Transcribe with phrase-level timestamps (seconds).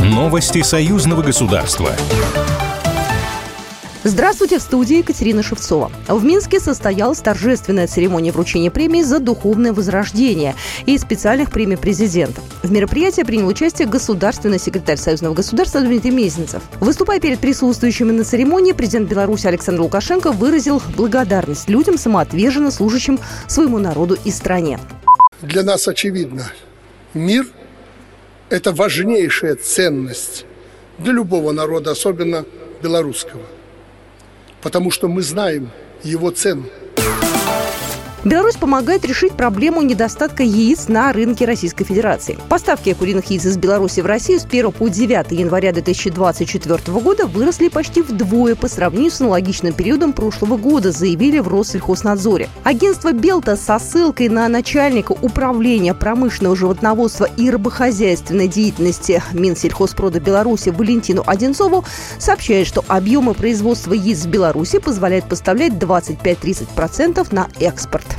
[0.00, 1.90] Новости союзного государства.
[4.04, 5.90] Здравствуйте, в студии Екатерина Шевцова.
[6.06, 10.54] В Минске состоялась торжественная церемония вручения премии за духовное возрождение
[10.86, 12.40] и специальных премий президента.
[12.62, 16.62] В мероприятии принял участие государственный секретарь Союзного государства Дмитрий Мезенцев.
[16.78, 23.78] Выступая перед присутствующими на церемонии, президент Беларуси Александр Лукашенко выразил благодарность людям, самоотверженно служащим своему
[23.78, 24.78] народу и стране.
[25.42, 26.52] Для нас очевидно,
[27.16, 27.46] мир–
[28.50, 30.44] это важнейшая ценность
[30.98, 32.44] для любого народа, особенно
[32.82, 33.42] белорусского
[34.66, 35.70] потому что мы знаем
[36.02, 36.64] его цену.
[38.26, 42.36] Беларусь помогает решить проблему недостатка яиц на рынке Российской Федерации.
[42.48, 47.68] Поставки куриных яиц из Беларуси в Россию с 1 по 9 января 2024 года выросли
[47.68, 52.48] почти вдвое по сравнению с аналогичным периодом прошлого года, заявили в Россельхознадзоре.
[52.64, 61.22] Агентство «Белта» со ссылкой на начальника управления промышленного животноводства и рыбохозяйственной деятельности Минсельхозпрода Беларуси Валентину
[61.24, 61.84] Одинцову
[62.18, 68.15] сообщает, что объемы производства яиц в Беларуси позволяют поставлять 25-30% на экспорт.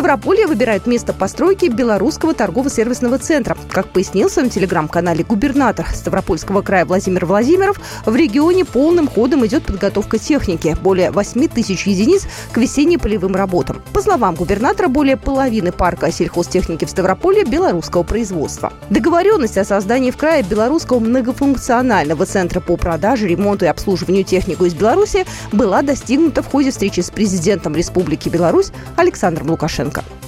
[0.00, 3.54] Ставрополье выбирает место постройки Белорусского торгово-сервисного центра.
[3.70, 9.66] Как пояснил в своем телеграм-канале губернатор Ставропольского края Владимир Владимиров, в регионе полным ходом идет
[9.66, 10.74] подготовка техники.
[10.80, 13.82] Более 8 тысяч единиц к весенне-полевым работам.
[13.92, 18.72] По словам губернатора, более половины парка сельхозтехники в Ставрополье белорусского производства.
[18.88, 24.72] Договоренность о создании в крае белорусского многофункционального центра по продаже, ремонту и обслуживанию технику из
[24.72, 29.89] Беларуси была достигнута в ходе встречи с президентом Республики Беларусь Александром Лукашенко.
[29.90, 30.19] Лукашенко.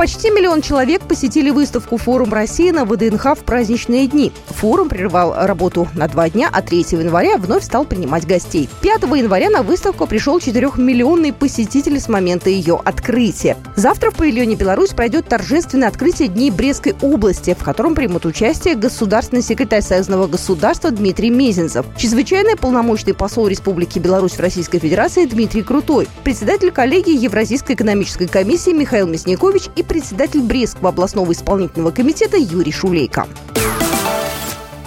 [0.00, 4.32] Почти миллион человек посетили выставку «Форум России» на ВДНХ в праздничные дни.
[4.46, 8.70] Форум прервал работу на два дня, а 3 января вновь стал принимать гостей.
[8.80, 13.58] 5 января на выставку пришел 4-миллионный посетитель с момента ее открытия.
[13.76, 19.42] Завтра в павильоне «Беларусь» пройдет торжественное открытие Дней Брестской области, в котором примут участие государственный
[19.42, 26.08] секретарь Союзного государства Дмитрий Мезенцев, чрезвычайный полномочный посол Республики Беларусь в Российской Федерации Дмитрий Крутой,
[26.24, 33.26] председатель коллегии Евразийской экономической комиссии Михаил Мясникович и председатель Брестского областного исполнительного комитета Юрий Шулейко.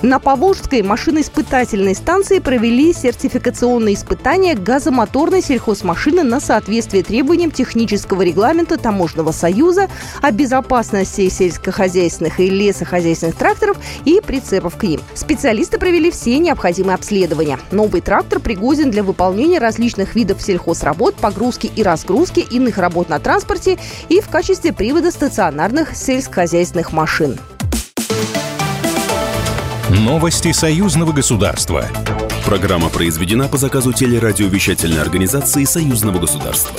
[0.04, 9.32] На Поволжской машиноиспытательной станции провели сертификационные испытания газомоторной сельхозмашины на соответствие требованиям технического регламента Таможенного
[9.32, 9.90] союза
[10.22, 15.00] о безопасности сельскохозяйственных и лесохозяйственных тракторов и прицепов к ним.
[15.14, 17.58] Специалисты провели все необходимые обследования.
[17.72, 23.80] Новый трактор пригоден для выполнения различных видов сельхозработ, погрузки и разгрузки иных работ на транспорте
[24.10, 27.40] и в качестве привода стационарных сельскохозяйственных машин.
[29.94, 31.88] Новости союзного государства.
[32.44, 36.76] Программа произведена по заказу телерадиовещательной организации союзного государства.